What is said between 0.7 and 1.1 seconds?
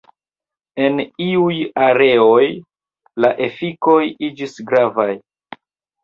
En